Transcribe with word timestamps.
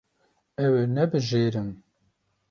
Ew 0.65 0.71
ê 0.81 0.85
nebijêrin. 0.95 1.69